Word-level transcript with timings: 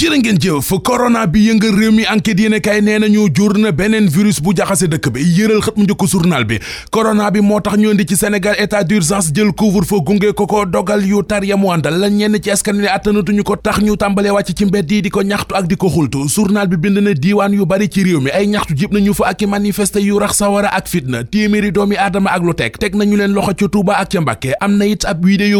jërë 0.00 0.16
ngeen 0.22 0.38
jëf 0.40 0.68
corona 0.86 1.26
bi 1.28 1.42
yëngal 1.50 1.74
réew 1.76 1.92
mi 1.92 2.04
enquête 2.10 2.40
yéene 2.40 2.60
kay 2.64 2.80
nee 2.80 2.96
nañu 3.02 3.26
jur 3.36 3.52
na 3.60 3.68
beneen 3.76 4.06
virus 4.08 4.38
bu 4.40 4.54
jaxase 4.56 4.86
dëkk 4.88 5.10
bi 5.12 5.20
yëral 5.36 5.60
xët 5.60 5.76
mu 5.76 5.84
njëkk 5.84 6.06
journal 6.08 6.46
bi 6.48 6.56
corona 6.94 7.26
bi 7.34 7.42
moo 7.44 7.58
tax 7.60 7.76
ñu 7.76 7.90
indi 7.92 8.06
ci 8.08 8.16
Sénégal 8.16 8.56
état 8.58 8.82
d'urgence 8.84 9.28
jël 9.36 9.50
couvre-feu 9.52 10.00
gunge 10.06 10.30
ko 10.32 10.46
ko 10.46 10.64
dogal 10.64 11.04
yu 11.06 11.20
tar 11.28 11.44
ya 11.44 11.58
mu 11.60 11.68
àndal 11.74 11.98
la 12.00 12.08
ñenn 12.08 12.38
ci 12.42 12.50
askan 12.50 12.80
wi 12.80 13.42
ko 13.42 13.56
tax 13.56 13.82
ñu 13.82 13.94
tàmbalee 13.96 14.30
wàcc 14.32 14.54
ci 14.56 14.64
mbedd 14.70 14.90
yi 14.90 15.02
di 15.02 15.10
ko 15.10 15.20
ñaxtu 15.22 15.54
ak 15.54 15.68
di 15.68 15.76
ko 15.76 15.90
xultu 15.90 16.24
journal 16.34 16.66
bi 16.68 16.76
bind 16.78 16.98
na 17.04 17.12
diiwaan 17.12 17.52
yu 17.52 17.66
bari 17.66 17.86
ci 17.90 18.02
réew 18.02 18.20
mi 18.22 18.30
ay 18.30 18.46
ñaxtu 18.46 18.74
jib 18.74 18.94
nañu 18.96 19.12
fa 19.14 19.26
ak 19.34 19.42
i 19.42 19.46
manifester 19.46 20.00
yu 20.00 20.16
rax 20.18 20.38
sawara 20.40 20.68
ak 20.80 20.88
fitna 20.88 21.24
téeméeri 21.24 21.72
doomi 21.72 21.96
aadama 21.98 22.30
leen 22.38 23.34
loxo 23.34 23.52
ca 23.52 23.68
Touba 23.68 24.02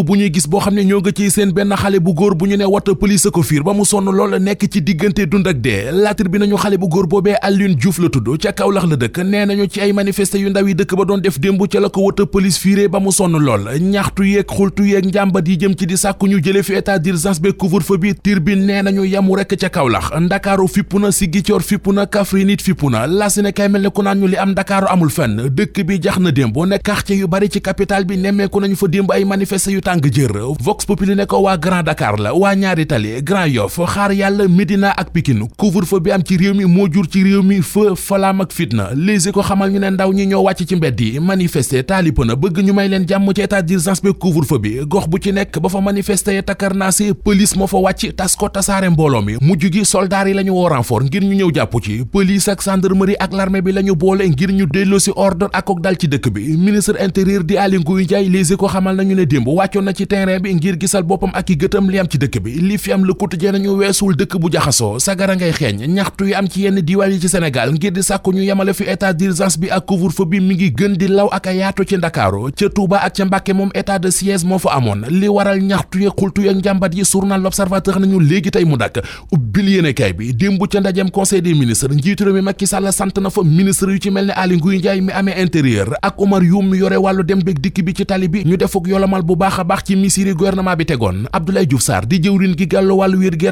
bu 0.05 0.17
ñuy 0.17 0.33
boo 0.49 0.61
xam 0.61 0.75
ne 0.75 0.81
ñoo 0.85 1.01
nga 1.01 1.29
seen 1.29 1.53
benn 1.53 1.75
xale 1.77 2.01
bu 2.01 2.15
góor 2.15 2.35
bu 2.35 2.47
ñu 2.47 2.57
ne 2.57 2.65
wata 2.65 2.93
ko 2.97 3.43
fiir 3.43 3.63
mu 3.67 3.85
la 4.31 4.39
nekk 4.39 4.65
ci 4.73 4.81
diggante 4.87 5.27
dund 5.27 5.47
ak 5.51 5.57
dee 5.65 5.91
laatar 5.93 6.29
bi 6.33 6.39
nañu 6.41 6.57
xale 6.63 6.77
bu 6.79 6.87
góor 6.95 7.07
boobee 7.11 7.35
Alioune 7.47 7.75
Diouf 7.83 7.99
la 8.01 8.09
tudd 8.09 8.29
ca 8.43 8.53
Kaolack 8.61 8.87
la 8.93 8.97
dëkk 9.03 9.19
nee 9.27 9.45
nañu 9.47 9.67
ci 9.73 9.81
ay 9.85 9.93
manifesté 9.93 10.39
yu 10.41 10.51
ndaw 10.53 10.69
yi 10.69 10.75
dëkk 10.79 10.95
ba 10.99 11.05
doon 11.05 11.19
def 11.25 11.39
démb 11.43 11.61
ca 11.73 11.81
la 11.81 11.89
ko 11.91 12.05
wata 12.07 12.25
police 12.27 12.59
fiire 12.59 12.87
ba 12.89 13.01
mu 13.01 13.11
sonn 13.13 13.35
lool 13.39 13.67
ñaxtu 13.81 14.25
yeeg 14.31 14.47
xultu 14.47 14.87
yeeg 14.87 15.07
njàmbat 15.11 15.49
yi 15.49 15.57
jëm 15.65 15.75
ci 15.79 15.87
di 15.87 15.97
sàkku 15.97 16.29
ñu 16.31 16.39
jële 16.43 16.63
fi 16.63 16.75
état 16.79 16.99
d'urgence 16.99 17.41
be 17.41 17.51
couvre-feu 17.53 17.99
bi 17.99 18.15
Tribune 18.23 18.65
nee 18.67 18.83
nañu 18.83 19.05
yamu 19.05 19.35
rekk 19.37 19.57
ca 19.59 19.69
Kaolack 19.69 20.15
Ndakaaru 20.21 20.69
fippu 20.69 20.99
na 21.01 21.11
Sigicoor 21.13 21.63
fippu 21.63 21.93
na 21.93 22.07
Kaffrine 22.07 22.51
it 22.51 22.63
fippu 22.63 22.89
na 22.91 23.07
laasi 23.07 23.43
mel 23.43 23.83
ne 23.83 23.89
ku 23.91 24.03
naan 24.03 24.21
ñu 24.21 24.29
li 24.29 24.37
am 24.37 24.53
Ndakaaru 24.53 24.87
amul 24.91 25.11
fenn 25.11 25.49
dëkk 25.51 25.83
bi 25.87 25.99
jax 26.01 26.19
na 26.19 26.31
démb 26.31 26.57
ne 26.57 26.77
quartier 26.79 27.27
bari 27.27 27.51
ci 27.51 27.61
capitale 27.61 28.05
bi 28.05 28.17
nemmeeku 28.17 28.61
nañu 28.61 28.77
fa 28.77 28.87
démb 28.87 29.11
ay 29.11 29.25
manifesté 29.25 29.71
yu 29.73 29.81
tàng 29.81 30.01
jër 30.01 30.33
Vox 30.61 30.87
Populi 30.87 31.15
ne 31.17 31.27
ko 31.27 31.43
waa 31.43 31.57
Grand 31.59 31.83
Dakar 31.83 32.17
la 32.19 32.33
waa 32.35 32.55
ñaari 32.55 32.87
tali 32.87 33.23
Grand 33.23 33.51
Yoff 33.51 33.79
yàlla 34.21 34.47
Médina 34.49 34.93
ak 35.01 35.13
Pikine 35.15 35.47
couvre-feu 35.57 36.01
bi 36.05 36.13
am 36.13 36.23
ci 36.23 36.37
réew 36.37 36.53
mi 36.55 36.65
moo 36.65 36.87
jur 36.93 37.07
ci 37.11 37.23
réew 37.25 37.43
mi 37.47 37.61
feu 37.63 37.95
falaam 37.97 38.43
ak 38.45 38.53
fitna 38.57 38.89
léegi 38.95 39.33
ko 39.33 39.43
xamal 39.49 39.73
ñu 39.73 39.81
ne 39.81 39.91
ndaw 39.95 40.13
ñi 40.17 40.27
ñoo 40.33 40.43
wàcc 40.47 40.67
ci 40.69 40.77
mbedd 40.77 41.01
yi 41.05 41.21
manifester 41.21 41.83
taalipana 41.87 42.37
bëgg 42.37 42.61
ñu 42.67 42.73
may 42.77 42.89
leen 42.89 43.07
jàmm 43.09 43.33
ci 43.35 43.43
état 43.45 43.63
d'urgence 43.63 44.03
bi 44.05 44.13
couvre-feu 44.13 44.59
bi 44.65 44.71
gox 44.95 45.09
bu 45.09 45.19
ci 45.21 45.33
nekk 45.33 45.59
ba 45.65 45.69
fa 45.73 45.81
manifester 45.81 46.35
ya 46.37 46.43
takarnaase 46.43 47.03
police 47.25 47.57
moo 47.57 47.67
fa 47.71 47.77
wàcc 47.87 48.13
tas 48.17 48.37
ko 48.37 48.49
tasaare 48.49 48.91
mbooloo 48.93 49.23
mi 49.23 49.37
mujj 49.41 49.71
gi 49.79 49.85
soldaar 49.85 50.29
yi 50.29 50.35
la 50.37 50.43
ñu 50.47 50.53
woo 50.59 50.69
renfort 50.69 51.05
ngir 51.09 51.25
ñu 51.25 51.33
ñëw 51.41 51.53
jàpp 51.57 51.75
ci 51.85 51.99
police 52.13 52.49
ak 52.53 52.63
gendarmerie 52.67 53.17
ak 53.19 53.33
l'armée 53.33 53.63
bi 53.63 53.73
la 53.73 53.83
boole 54.05 54.29
ngir 54.29 54.53
ñu 54.53 54.67
delloo 54.67 54.99
si 54.99 55.11
ordre 55.17 55.49
ak 55.53 55.71
ak 55.71 55.81
dal 55.81 55.97
ci 55.99 56.09
dëkk 56.09 56.31
bi 56.35 56.45
ministre 56.57 56.97
intérieur 57.01 57.43
di 57.45 57.57
Aly 57.57 57.79
Ngouille 57.81 58.07
Ndiaye 58.11 58.29
léegi 58.29 58.57
ko 58.57 58.67
xamal 58.69 58.97
nañu 58.97 59.15
ne 59.17 59.25
démb 59.25 59.47
na 59.83 59.93
ci 59.95 60.07
terrain 60.07 60.41
bi 60.41 60.55
ngir 60.55 60.77
gisal 60.79 61.03
boppam 61.05 61.31
ak 61.33 61.51
i 61.51 61.57
gëtam 61.57 61.91
li 61.91 62.01
bi 62.41 63.93
amul 64.11 64.17
dëkk 64.21 64.37
bu 64.43 64.49
jaxasoo 64.51 64.99
sagara 64.99 65.37
ngay 65.37 65.53
xeeñ 65.53 65.87
ñaxtu 65.87 66.25
yi 66.27 66.35
am 66.35 66.47
ci 66.49 66.63
yenn 66.65 66.81
diwaan 66.83 67.13
yi 67.13 67.21
ci 67.21 67.29
Sénégal 67.31 67.73
ngir 67.73 67.93
di 67.93 68.03
sàkku 68.03 68.33
ñu 68.33 68.43
yamale 68.43 68.73
fi 68.75 68.85
état 68.85 69.13
d'urgence 69.13 69.57
bi 69.59 69.69
ak 69.71 69.87
couvre-feu 69.87 70.27
bi 70.27 70.41
mi 70.41 70.55
ngi 70.55 70.73
gën 70.75 70.97
di 70.99 71.07
law 71.09 71.29
ak 71.31 71.47
a 71.47 71.53
yaatu 71.55 71.85
ci 71.85 71.97
Ndakaaru 71.97 72.51
ca 72.53 72.67
Touba 72.75 72.99
ak 73.07 73.15
ca 73.17 73.25
Mbàkke 73.25 73.53
moom 73.55 73.71
état 73.75 73.99
de 74.03 74.11
siège 74.11 74.43
moo 74.45 74.59
fa 74.59 74.75
amoon 74.75 75.03
li 75.11 75.29
waral 75.31 75.61
ñaxtu 75.63 76.01
yi 76.03 76.09
xultu 76.19 76.49
ak 76.51 76.57
njàmbat 76.59 76.95
yi 76.95 77.05
journal 77.05 77.41
L'Observateur 77.43 78.01
nañu 78.03 78.19
léegi 78.21 78.51
tey 78.51 78.65
mu 78.65 78.77
dakk 78.77 78.99
ubbil 79.33 79.95
kay 79.95 80.13
bi 80.13 80.33
démb 80.35 80.61
ca 80.67 80.81
ndajem 80.81 81.11
conseil 81.11 81.43
des 81.43 81.55
ministres 81.55 81.93
njiitu 81.95 82.25
réew 82.25 82.35
mi 82.35 82.43
Macky 82.43 82.67
Sall 82.67 82.91
sant 82.93 83.15
na 83.21 83.31
fa 83.31 83.43
ministre 83.45 83.91
yu 83.95 83.99
ci 84.01 84.11
mel 84.11 84.27
ne 84.27 84.33
Aly 84.35 84.57
Ndiaye 84.59 85.01
mi 85.01 85.13
amee 85.13 85.39
intérieur 85.39 85.95
ak 86.03 86.19
omar 86.19 86.43
Youm 86.43 86.69
mi 86.71 86.79
yore 86.79 86.97
dem 87.25 87.43
beeg 87.45 87.61
dikk 87.63 87.85
bi 87.85 87.93
ci 87.95 88.05
tali 88.07 88.27
bi 88.29 88.43
ñu 88.45 88.57
defuk 88.59 88.89
yolamal 88.89 89.23
bu 89.23 89.37
baax 89.37 89.63
baax 89.65 89.81
ci 89.87 89.95
misiri 89.97 90.33
gouvernement 90.35 90.75
bi 90.77 90.85
tegoon 90.87 91.27
Abdoulaye 91.33 91.67
Diouf 91.67 91.83
Sarr 91.83 92.07
di 92.07 92.19
jëwrin 92.19 92.57
gi 92.59 92.67
gàllu 92.67 92.95
wàllu 92.99 93.19
wér 93.19 93.37
gu 93.37 93.51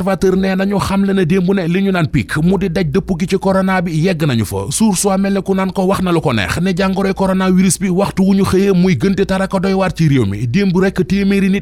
l'observateur 0.00 0.34
nee 0.36 0.54
nañu 0.56 0.78
xam 0.78 1.04
le 1.04 1.12
ne 1.12 1.24
démb 1.26 1.48
ne 1.52 1.66
li 1.68 1.82
ñu 1.82 1.92
naan 1.92 2.06
pic 2.08 2.36
mu 2.42 2.56
di 2.58 2.70
daj 2.72 2.86
dëpp 2.90 3.10
gi 3.20 3.26
ci 3.30 3.38
corona 3.38 3.82
bi 3.82 3.92
yegg 3.92 4.22
nañu 4.24 4.44
fa 4.46 4.66
suur 4.70 4.96
soo 4.96 5.16
mel 5.18 5.32
ne 5.34 5.40
ku 5.42 5.54
naan 5.54 5.70
ko 5.72 5.82
wax 5.84 6.00
na 6.00 6.10
lu 6.12 6.20
ko 6.20 6.32
neex 6.32 6.56
ne 6.64 6.70
jàngoroy 6.72 7.12
coronavirus 7.12 7.76
bi 7.78 7.88
wu 7.88 8.04
ñu 8.34 8.44
xëyee 8.44 8.72
muy 8.72 8.96
gënte 8.96 9.26
tara 9.26 9.46
ko 9.46 9.60
doy 9.60 9.72
waar 9.74 9.92
ci 9.94 10.08
réew 10.08 10.24
mi 10.24 10.48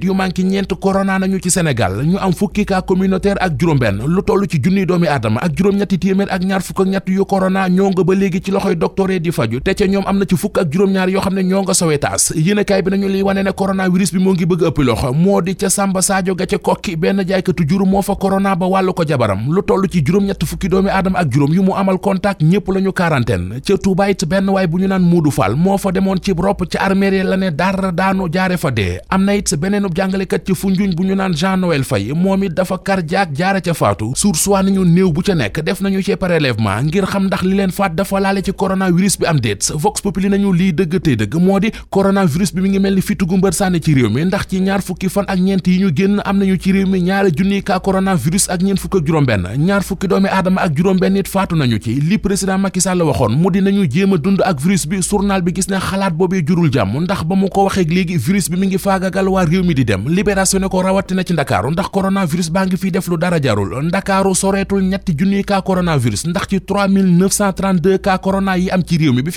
yu 0.03 0.15
manqué 0.15 0.43
ñeent 0.45 0.73
corona 0.81 1.19
nañu 1.19 1.37
ñu 1.39 2.19
am 2.21 2.33
fukki 2.33 2.65
cas 2.65 2.83
communautaire 2.87 3.39
ak 3.43 3.55
juróom-benn 3.59 4.07
lu 4.07 4.23
toll 4.23 4.47
ci 4.49 4.59
junniy 4.63 4.87
doomi 4.87 5.07
aadama 5.09 5.41
ak 5.43 5.55
juróom-ñetti 5.57 5.99
téeméer 5.99 6.29
ak 6.31 6.43
ñaar 6.45 6.63
fukk 6.63 6.81
ak 6.81 6.87
ñett 6.87 7.09
yu 7.09 7.25
corona 7.25 7.69
ñoo 7.69 7.91
nga 7.91 8.05
ba 8.05 8.15
léegi 8.15 8.41
ci 8.45 8.51
loxoy 8.53 8.77
docteur 8.77 9.11
yi 9.11 9.21
di 9.21 9.31
faju 9.33 9.59
am 10.07 10.19
ne 10.19 11.43
ñoo 11.43 11.63
nga 11.63 11.75
sowee 11.75 11.99
taas 11.99 12.33
yéenekaay 12.37 12.83
bi 12.83 12.91
nañu 12.91 13.09
liy 13.09 13.23
wane 13.23 13.43
ne 13.43 13.51
coronavirus 13.53 14.13
bi 14.15 14.21
moo 14.21 14.33
ngi 14.35 14.47
bëgg 14.47 14.63
ëpp 14.69 14.79
loxo 14.79 15.13
moo 15.13 15.41
di 15.43 15.57
ca 15.57 15.69
Samba 15.69 16.03
Sadio 16.03 16.35
ga 16.35 16.47
ca 16.47 16.59
kokki 16.59 16.97
benn 16.97 17.25
jaaykatu 17.27 17.67
jur 17.69 17.87
moo 17.87 18.03
fa 18.03 18.15
corona 18.19 18.57
ba 18.57 18.67
wàllu 18.67 18.93
ko 18.99 19.05
jabaram 19.07 19.39
lu 19.55 19.63
toll 19.63 19.87
ci 19.91 20.03
juróom 20.05 20.25
ñett 20.27 20.43
fukki 20.45 20.69
doomi 20.69 20.91
aadama 20.91 21.19
ak 21.21 21.31
juróom 21.33 21.53
yu 21.55 21.63
mu 21.63 21.73
amal 21.75 21.99
contact 21.99 22.43
ñëpp 22.43 22.67
lañu 22.75 22.93
quarantaine 22.93 23.61
ca 23.63 23.77
Touba 23.79 24.11
it 24.11 24.25
benn 24.27 24.49
waay 24.51 24.67
bu 24.67 24.79
ñu 24.81 24.89
naan 24.89 25.03
Modou 25.03 25.31
Fall 25.31 25.55
moo 25.55 25.79
fa 25.79 25.93
demoon 25.93 26.19
ci 26.21 26.33
ropp 26.37 26.65
ci 26.69 26.77
armée 26.79 27.23
la 27.23 27.37
ne 27.37 27.51
dara 27.51 27.93
daanu 27.93 28.27
jaare 28.33 28.57
fa 28.59 28.71
dee 28.73 28.99
am 29.09 29.25
na 29.25 29.33
it 29.37 29.55
beneenub 29.55 29.95
jàngalekat 29.95 30.45
ci 30.49 30.55
funjuñ 30.55 30.95
bu 30.97 31.05
ñu 31.05 31.15
naan 31.15 31.33
Jean 31.35 31.57
Noël 31.61 31.85
Faye 31.85 32.13
moom 32.13 32.43
it 32.43 32.53
dafa 32.55 32.79
kar 32.79 33.03
jaak 33.07 33.33
jaare 33.37 33.61
ca 33.61 33.73
faatu 33.73 34.11
suur 34.17 34.35
nañu 34.63 34.85
néew 34.85 35.13
bu 35.13 35.23
ca 35.23 35.35
nekk 35.37 35.63
def 35.63 35.81
nañu 35.81 36.03
ci 36.03 36.17
prélèvement 36.17 36.83
ngir 36.83 37.07
xam 37.07 37.27
ndax 37.29 37.43
li 37.43 37.55
leen 37.55 37.71
faat 37.71 37.95
dafa 37.95 38.19
laale 38.21 38.43
ci 38.43 38.53
coronavirus 38.53 39.19
bi 39.21 39.27
am 39.27 39.39
déet 39.39 39.71
vox 39.77 40.01
populi 40.03 40.29
nañu 40.29 40.53
lii 40.53 40.73
dëgg 40.75 40.99
tey 41.01 41.15
dëgg 41.17 41.37
moo 41.39 41.61
di 41.61 41.71
coronavirus 41.91 42.53
bi 42.55 42.61
mi 42.63 42.69
ngi 42.71 42.79
mel 42.81 42.97
ni 42.99 43.81
ci 43.81 43.95
réew 43.95 44.11
mi 44.11 44.25
ndax 44.25 44.49
ci 44.49 44.59
ñaar 44.61 44.83
fukki 44.83 45.09
fan 45.09 45.25
ak 45.29 45.39
ñeent 45.39 45.67
yi 45.67 45.79
ñu 45.79 45.91
génn 45.95 46.21
am 46.25 46.39
nañu 46.39 46.59
ci 46.59 46.73
réew 46.73 46.87
mi 46.89 46.99
ñaari 47.01 47.63
ka 47.63 47.79
corona 47.79 48.08
coronavirus 48.09 48.49
ak 48.49 48.65
ñeent 48.65 48.81
fukk 48.81 48.95
ak 49.05 49.05
juróom-benn 49.05 49.45
ñaar 49.61 49.85
fukki 49.85 50.09
doomi 50.09 50.29
aadama 50.33 50.65
ak 50.65 50.73
juróom-benn 50.73 51.19
it 51.21 51.29
faatu 51.29 51.57
nañu 51.57 51.79
ci 51.79 52.01
li 52.01 52.17
président 52.19 52.57
Macky 52.57 52.81
Sall 52.81 53.03
waxoon 53.05 53.37
mu 53.37 53.51
dinañu 53.51 53.85
jéem 53.85 54.15
a 54.15 54.17
dund 54.17 54.41
ak 54.41 54.59
virus 54.61 54.87
bi 54.87 55.01
journal 55.03 55.43
bi 55.43 55.53
gis 55.53 55.69
ne 55.69 55.77
xalaat 55.77 56.13
boobee 56.17 56.41
jurul 56.47 56.73
jàmm 56.73 57.01
ndax 57.05 57.23
ba 57.25 57.35
mu 57.37 57.49
ko 57.51 57.65
waxee 57.69 57.85
léegi 57.85 58.17
virus 58.17 58.49
bi 58.49 58.57
mi 58.57 58.67
ngi 58.69 58.79
faagagal 58.79 59.29
waa 59.29 59.45
réew 59.45 59.63
mi 59.65 59.75
di 59.75 59.85
dem 59.85 60.09
libération 60.09 60.59
ne 60.61 60.69
ko 60.69 60.81
rawatina 60.81 61.23
ci 61.25 61.35
ndakaaru 61.37 61.71
ndax 61.77 61.89
coronavirus 61.93 62.51
baa 62.51 62.65
ngi 62.67 62.77
fiy 62.77 62.91
def 62.91 63.09
lu 63.09 63.17
dara 63.19 63.39
ndakaaru 63.39 64.35
soreetul 64.35 64.81
ñetti 64.83 65.13
junniy 65.17 65.43
cas 65.45 65.61
coronavirus 65.63 66.25
ndax 66.27 66.47
ci 66.49 66.57
3932 66.61 67.99
cas 68.01 68.21
yi 68.57 68.71
am 68.71 68.83
ci 68.83 68.97
réew 68.97 69.13
mi 69.13 69.23
bi 69.23 69.33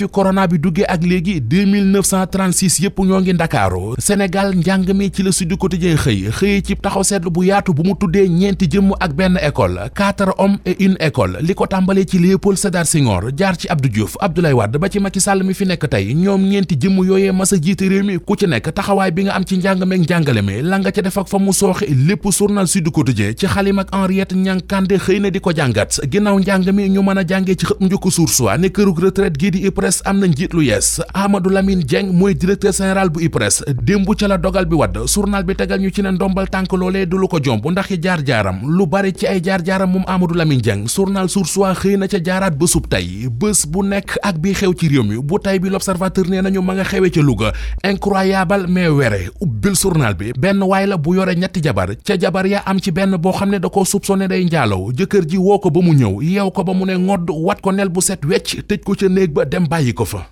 la 5.22 5.30
Sud 5.32 5.54
Quotidien 5.56 5.96
xëy 5.96 6.30
xëyee 6.30 6.62
ci 6.62 6.76
taxaw 6.76 7.02
ñetti 8.62 8.78
jëm 8.78 8.90
ak 9.00 9.12
benn 9.14 9.36
école 9.42 9.90
quatre 9.96 10.32
hommes 10.38 10.56
et 10.64 10.76
une 10.84 10.96
école 11.00 11.36
li 11.42 11.54
ko 11.54 11.66
tàmbalee 11.66 12.04
ci 12.04 12.18
Léopold 12.18 12.56
Sédar 12.58 12.86
Senghor 12.86 13.30
jaar 13.36 13.56
ci 13.56 13.66
Abdou 13.68 13.88
Diouf 13.90 14.16
Abdoulaye 14.20 14.52
Wade 14.54 14.78
ba 14.78 14.88
ci 14.88 15.00
Macky 15.02 15.20
Sall 15.20 15.42
mi 15.42 15.52
fi 15.54 15.64
nekk 15.66 15.86
tey 15.90 16.12
ñoom 16.14 16.44
ñeenti 16.50 16.76
jëmm 16.78 17.00
yooyee 17.04 17.32
masa 17.34 17.56
jiite 17.60 17.82
réew 17.90 18.04
mi 18.06 18.18
ku 18.20 18.36
ci 18.38 18.46
nekk 18.46 18.70
taxawaay 18.74 19.10
bi 19.10 19.24
nga 19.26 19.34
am 19.34 19.44
ci 19.44 19.58
njàng 19.58 19.82
meeg 19.84 20.02
njàngale 20.04 20.42
mi 20.42 20.60
la 20.62 20.78
nga 20.78 20.92
ca 20.92 21.02
def 21.02 21.16
ak 21.18 21.26
fa 21.28 21.38
mu 21.38 21.52
sooxe 21.52 21.82
journal 22.38 22.68
Sud 22.68 22.88
Quotidien 22.90 23.34
ci 23.34 23.46
xalim 23.46 23.80
ak 23.82 23.88
Henriette 23.92 24.34
ñang 24.36 24.60
Kandé 24.68 24.96
xëy 24.98 25.20
na 25.20 25.30
di 25.30 25.40
ko 25.40 25.50
jàngat 25.52 25.98
ginnaaw 26.10 26.38
njàng 26.38 26.70
mi 26.72 26.88
ñu 26.90 27.02
mën 27.02 27.18
a 27.18 27.24
ci 27.24 27.66
xëpp 27.66 27.80
njukk 27.80 28.10
Source 28.12 28.58
ne 28.58 28.68
kërug 28.68 29.00
retraite 29.02 29.38
gii 29.40 29.50
di 29.50 29.66
IPRES 29.66 30.02
am 30.04 30.18
na 30.20 30.26
njiit 30.26 30.52
lu 30.54 30.60
yees 30.62 31.00
Amadou 31.14 31.50
Lamine 31.50 31.82
Dieng 31.82 32.12
mooy 32.12 32.34
directeur 32.34 32.72
général 32.72 33.08
bu 33.10 33.20
IPRES 33.24 33.62
démb 33.82 34.06
ca 34.14 34.28
la 34.28 34.36
dogal 34.38 34.66
bi 34.66 34.76
wadd 34.76 34.98
journal 35.08 35.42
bi 35.44 35.54
tegal 35.56 35.80
ñu 35.80 35.90
ci 35.90 36.02
ne 36.02 36.12
ndombal 36.12 36.48
tànk 36.48 36.72
loolee 36.72 37.06
du 37.06 37.16
lu 37.18 37.26
ko 37.28 37.40
jomb 37.42 37.64
ndax 37.66 37.90
jaar 38.02 38.20
jaaram 38.24 38.51
Lubare 38.60 38.60
jaaram 38.64 38.76
lu 38.78 38.86
bari 38.86 39.12
ci 39.14 39.26
ay 39.26 39.40
jaar-jaaram 39.42 39.90
mum 39.90 40.04
Amadou 40.06 40.34
Lamine 40.36 40.62
jang 40.62 40.84
journal 40.88 41.28
Source 41.32 41.56
A 41.68 41.72
xeyna 41.74 42.06
ci 42.08 42.16
ca 42.18 42.22
jaaraat 42.28 42.56
bésub 42.56 42.86
tey 42.88 43.28
bu 43.30 43.50
nek 43.82 44.16
ak 44.22 44.36
bi 44.40 44.52
xew 44.52 44.72
ci 44.74 44.88
réew 44.92 45.02
mi 45.06 45.16
bu 45.18 45.38
tay 45.38 45.58
bi 45.58 45.68
l'observateur 45.70 46.26
nee 46.28 46.42
nañu 46.42 46.62
ma 46.62 46.74
nga 46.76 46.84
xewé 46.84 47.10
ci 47.12 47.20
Louga 47.22 47.52
incroyable 47.84 48.66
mais 48.68 48.88
wéré 48.88 49.26
ubbil 49.40 49.74
journal 49.74 50.14
bi 50.14 50.32
ben 50.38 50.62
way 50.62 50.86
la 50.86 50.96
bu 50.96 51.14
yoré 51.16 51.34
ñetti 51.36 51.62
jabar 51.64 51.90
ci 52.04 52.18
jabar 52.20 52.46
ya 52.46 52.62
am 52.66 52.80
ci 52.80 52.90
ben 52.90 53.16
bo 53.18 53.32
xamné 53.32 53.58
da 53.60 53.68
ko 53.70 53.84
soupçonné 53.84 54.28
day 54.28 54.44
ndialo 54.44 54.92
jëkër 54.92 55.26
ji 55.32 55.36
woko 55.40 55.70
ba 55.70 55.80
mu 55.82 55.94
ñew 55.94 56.20
yeew 56.22 56.50
ko 56.50 56.64
ba 56.64 56.74
mu 56.74 56.84
ne 56.86 56.96
ngod 56.98 57.30
wat 57.30 57.60
ko 57.60 57.72
nel 57.72 57.88
bu 57.88 58.00
set 58.00 58.24
wecc 58.24 58.66
tejj 58.68 58.82
ko 58.84 58.94
ci 58.94 59.08
neeg 59.08 59.32
ba 59.32 59.44
dem 59.44 59.66
bayiko 59.66 60.04
fa 60.04 60.26